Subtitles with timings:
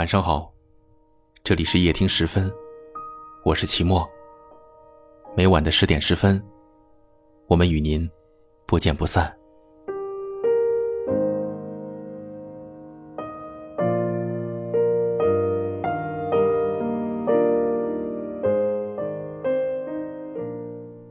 [0.00, 0.50] 晚上好，
[1.44, 2.50] 这里是夜听十分，
[3.44, 4.08] 我是齐墨。
[5.36, 6.42] 每晚的十点十分，
[7.48, 8.10] 我们与您
[8.64, 9.30] 不见不散。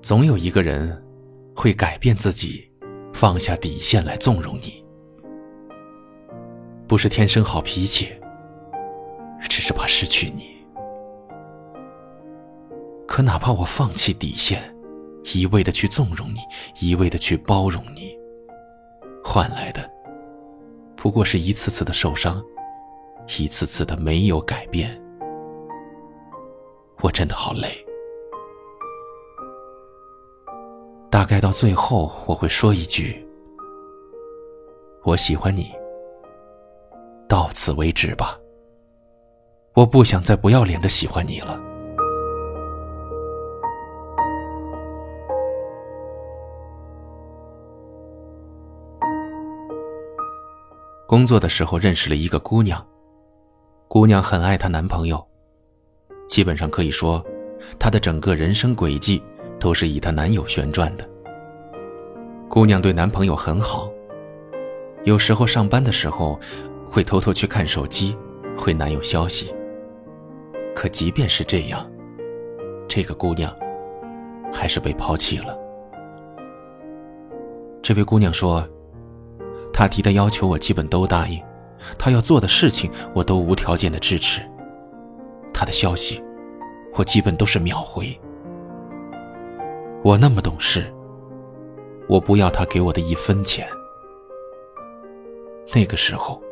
[0.00, 1.00] 总有一个人
[1.54, 2.68] 会改变自己，
[3.12, 4.84] 放下底线来纵容你。
[6.88, 8.08] 不是天生好脾气，
[9.62, 10.60] 是怕失去你。
[13.06, 14.60] 可哪怕我放弃底线，
[15.34, 16.40] 一味的去纵容你，
[16.80, 18.18] 一味的去包容你，
[19.22, 19.88] 换来的
[20.96, 22.42] 不过是一次次的受伤，
[23.38, 25.00] 一次次的没有改变。
[27.00, 27.68] 我真的好累。
[31.08, 33.24] 大概到最后，我会说一句
[35.04, 35.70] ：“我喜欢你。”
[37.28, 38.41] 到此为止吧。
[39.74, 41.58] 我不想再不要脸的喜欢你了。
[51.06, 52.86] 工作的时候认识了一个姑娘，
[53.88, 55.22] 姑娘很爱她男朋友，
[56.28, 57.24] 基本上可以说，
[57.78, 59.22] 她的整个人生轨迹
[59.58, 61.08] 都是以她男友旋转的。
[62.48, 63.90] 姑娘对男朋友很好，
[65.04, 66.38] 有时候上班的时候。
[66.92, 68.14] 会偷偷去看手机，
[68.54, 69.50] 回男友消息。
[70.74, 71.88] 可即便是这样，
[72.88, 73.54] 这个姑娘
[74.52, 75.58] 还是被抛弃了。
[77.82, 78.66] 这位姑娘说
[79.72, 81.42] ：“她提的要求我基本都答应，
[81.98, 84.40] 她要做的事情我都无条件的支持。
[85.52, 86.22] 她的消息，
[86.94, 88.18] 我基本都是秒回。
[90.02, 90.92] 我那么懂事，
[92.08, 93.66] 我不要她给我的一分钱。
[95.74, 96.42] 那个时候。”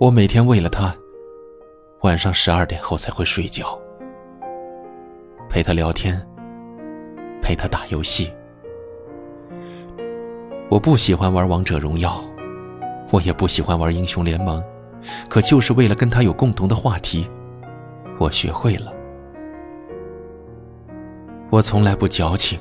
[0.00, 0.94] 我每天为了他，
[2.04, 3.78] 晚上十二点后才会睡觉，
[5.48, 6.20] 陪他聊天，
[7.40, 8.30] 陪他打游戏。
[10.68, 12.22] 我不喜欢玩王者荣耀，
[13.10, 14.62] 我也不喜欢玩英雄联盟，
[15.30, 17.26] 可就是为了跟他有共同的话题，
[18.18, 18.92] 我学会了。
[21.48, 22.60] 我从来不矫情，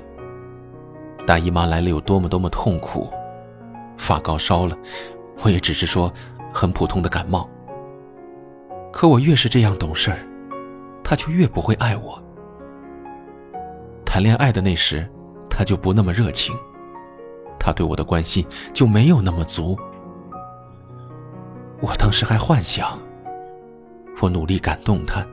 [1.28, 3.12] 大姨妈来了有多么多么痛苦，
[3.98, 4.78] 发高烧了，
[5.42, 6.09] 我也只是说。
[6.56, 7.50] 很普通的感冒，
[8.94, 10.20] 可我越是这样懂事儿，
[11.04, 12.24] 他就越不会爱我。
[14.06, 15.09] 谈恋爱的那时，
[15.50, 16.56] 他就不那么热情，
[17.59, 19.76] 他对我的关心就没有那么足。
[21.82, 22.98] 我当时还幻想，
[24.22, 25.26] 我努力感动他，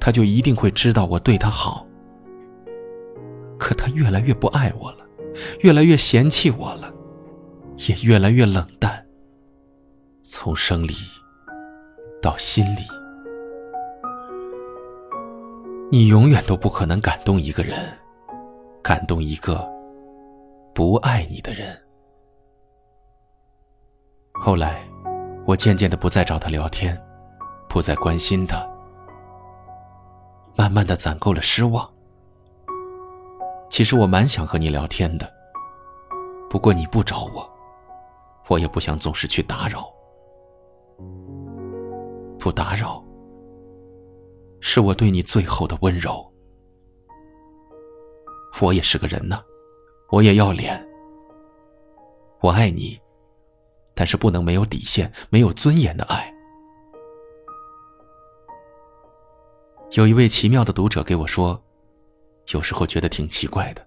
[0.00, 1.86] 他就一定会知道我对他好。
[3.56, 5.06] 可他越来越不爱我了，
[5.60, 6.92] 越来越嫌弃我了，
[7.88, 9.06] 也越来越冷淡。
[10.20, 10.94] 从生理
[12.20, 12.82] 到心理，
[15.90, 17.78] 你永远都不可能感动一个人，
[18.82, 19.64] 感动一个
[20.74, 21.78] 不爱你的人。
[24.32, 24.82] 后来，
[25.46, 27.00] 我渐渐的不再找他聊天，
[27.68, 28.66] 不再关心他，
[30.56, 31.88] 慢慢的攒够了失望。
[33.68, 35.30] 其实我蛮想和你聊天的，
[36.48, 37.48] 不过你不找我，
[38.48, 39.92] 我也不想总是去打扰。
[42.38, 43.03] 不打扰，
[44.66, 46.26] 是我对你最后的温柔。
[48.62, 49.44] 我也是个人呢，
[50.10, 50.82] 我也要脸。
[52.40, 52.98] 我爱你，
[53.94, 56.34] 但是不能没有底线、没有尊严的爱。
[59.90, 61.62] 有一位奇妙的读者给我说，
[62.52, 63.86] 有时候觉得挺奇怪的，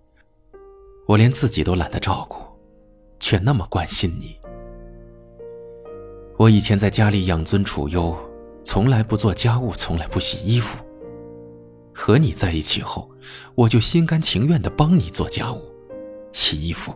[1.07, 2.37] 我连自己都懒得照顾，
[3.19, 4.39] 却那么关心你。
[6.37, 8.15] 我以前在家里养尊处优。
[8.67, 10.77] 从来不做家务，从来不洗衣服。
[11.93, 13.09] 和你在一起后，
[13.55, 15.61] 我就心甘情愿的帮你做家务、
[16.33, 16.93] 洗衣服。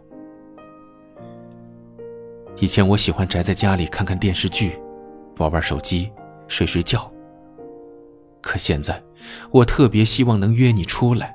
[2.58, 4.78] 以前我喜欢宅在家里看看电视剧，
[5.38, 6.12] 玩玩手机，
[6.50, 7.09] 睡睡觉。
[8.41, 9.02] 可现在，
[9.50, 11.34] 我特别希望能约你出来。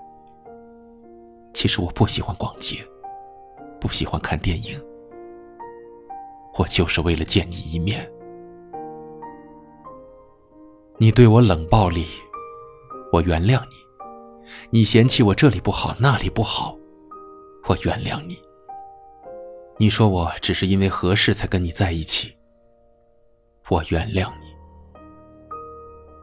[1.54, 2.86] 其实我不喜欢逛街，
[3.80, 4.78] 不喜欢看电影，
[6.58, 8.06] 我就是为了见你一面。
[10.98, 12.06] 你对我冷暴力，
[13.12, 13.76] 我原谅你；
[14.70, 16.74] 你嫌弃我这里不好那里不好，
[17.68, 18.42] 我原谅你。
[19.76, 22.34] 你说我只是因为合适才跟你在一起，
[23.68, 24.46] 我原谅你。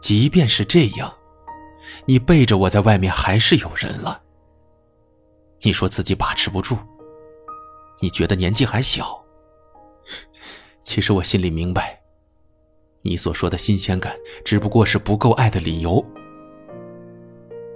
[0.01, 1.13] 即便是这样，
[2.05, 4.23] 你背着我在外面还是有人了。
[5.61, 6.75] 你说自己把持不住，
[7.99, 9.23] 你觉得年纪还小，
[10.83, 12.02] 其实我心里明白。
[13.05, 14.13] 你所说的新鲜感
[14.43, 16.03] 只不过是不够爱的理由。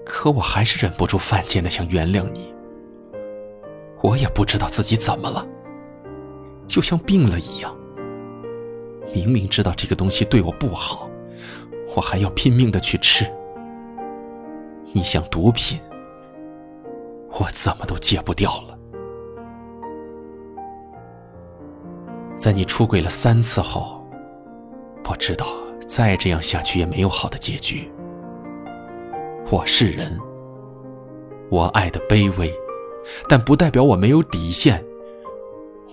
[0.05, 2.53] 可我还是忍不住犯贱的想原谅你。
[4.01, 5.45] 我也不知道自己怎么了，
[6.65, 7.75] 就像病了一样。
[9.13, 11.09] 明明知道这个东西对我不好，
[11.95, 13.25] 我还要拼命的去吃。
[14.93, 15.79] 你像毒品，
[17.31, 18.77] 我怎么都戒不掉了。
[22.37, 23.96] 在你出轨了三次后，
[25.09, 25.47] 我知道
[25.87, 27.89] 再这样下去也没有好的结局。
[29.49, 30.19] 我是人，
[31.49, 32.53] 我爱的卑微，
[33.29, 34.83] 但不代表我没有底线。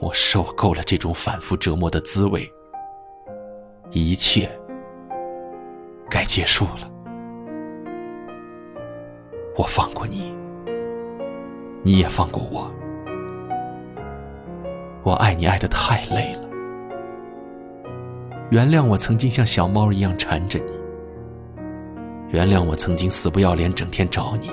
[0.00, 2.50] 我受够了这种反复折磨的滋味，
[3.92, 4.50] 一切
[6.10, 6.90] 该结束了。
[9.56, 10.34] 我放过你，
[11.84, 12.68] 你也放过我。
[15.04, 16.43] 我爱你爱的太累了，
[18.50, 20.72] 原谅我曾经像小猫一样缠着你，
[22.30, 24.50] 原谅我曾经死不要脸整天找你，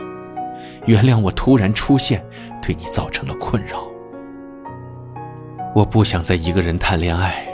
[0.85, 2.25] 原谅我突然出现
[2.61, 3.83] 对你造成了困扰。
[5.75, 7.45] 我不想再一个人谈恋爱，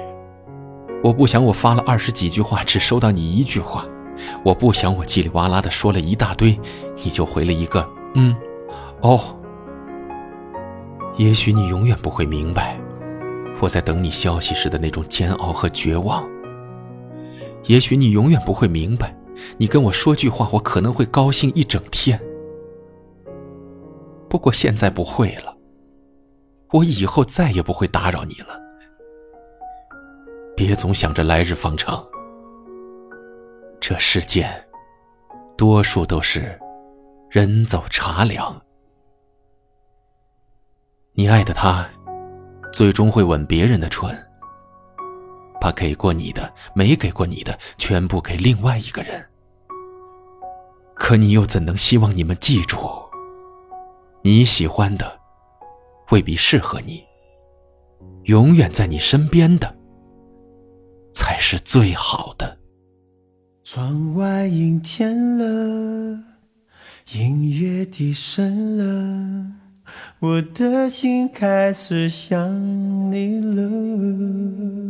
[1.03, 3.85] 我不想我发了二十几句话只收到你一句话。
[4.43, 6.59] 我不想我叽里哇啦的说了一大堆，
[7.03, 8.35] 你就回了一个嗯，
[9.01, 9.19] 哦。
[11.17, 12.77] 也许你永远不会明白，
[13.59, 16.27] 我在等你消息时的那种煎熬和绝望。
[17.65, 19.15] 也许你永远不会明白，
[19.57, 22.19] 你跟我说句话，我可能会高兴一整天。
[24.29, 25.57] 不过现在不会了，
[26.71, 28.59] 我以后再也不会打扰你了。
[30.55, 32.05] 别总想着来日方长。
[33.79, 34.49] 这世间，
[35.55, 36.59] 多数都是
[37.29, 38.59] 人走茶凉。
[41.13, 41.87] 你爱的他，
[42.77, 44.15] 最终会吻别人的唇，
[45.59, 49.25] 把给过你的、没给过你的，全部给另外一个人。
[50.93, 52.77] 可你又怎能希望你们记住，
[54.21, 55.19] 你喜欢的
[56.11, 57.03] 未必适合你，
[58.25, 59.75] 永远在你身边的
[61.11, 62.59] 才是最好的。
[63.63, 66.19] 窗外阴天了，
[67.15, 69.51] 音乐低声了，
[70.19, 74.87] 我的心开始想你了。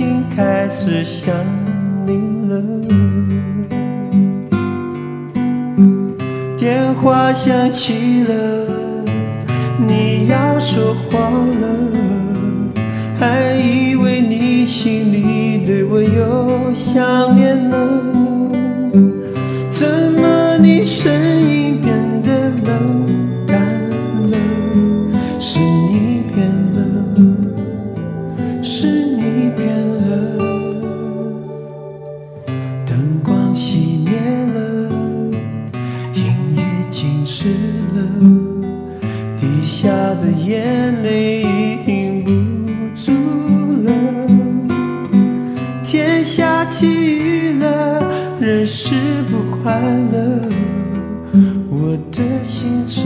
[0.00, 1.34] 心开始想
[2.06, 2.56] 你了。
[6.56, 8.32] 电话响起了，
[9.86, 11.68] 你要说话了，
[13.18, 17.76] 还以为你心里对我有想念呢。
[20.82, 21.29] 声音
[40.70, 42.30] 眼泪已停不
[42.94, 43.10] 住
[43.82, 43.90] 了。
[45.82, 48.94] 天下起雨了，人是
[49.28, 49.80] 不快
[50.12, 50.48] 乐。
[51.68, 53.04] 我的心真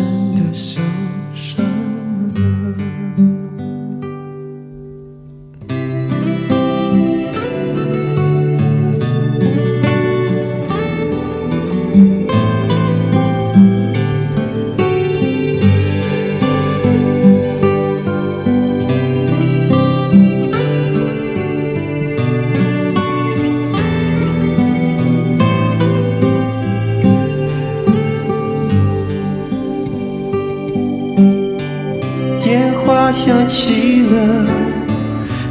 [33.15, 34.45] 想起了，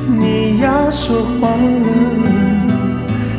[0.05, 1.88] 你要说谎了，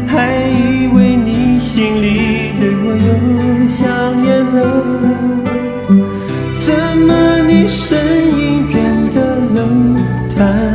[0.06, 3.86] 还以为你心里对我又想
[4.22, 4.58] 念了，
[6.58, 6.74] 怎
[7.06, 7.98] 么你声
[8.40, 8.74] 音变
[9.10, 9.94] 得冷
[10.34, 10.73] 淡？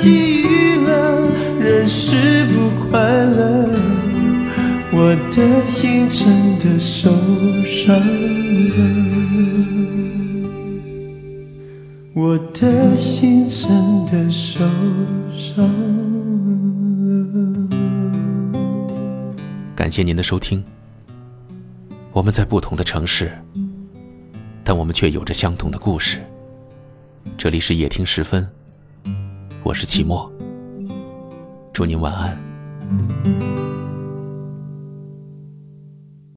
[0.00, 1.28] 天下起雨了，
[1.60, 3.68] 人是不快乐，
[4.92, 7.10] 我的心真的受
[7.64, 8.76] 伤了。
[12.14, 14.60] 我的心真的受
[15.30, 15.68] 伤
[17.04, 17.68] 了。
[19.76, 20.64] 感谢您的收听。
[22.12, 23.30] 我们在不同的城市，
[24.64, 26.18] 但我们却有着相同的故事。
[27.36, 28.46] 这里是夜听时分，
[29.62, 30.30] 我是齐墨。
[31.72, 33.99] 祝您晚安。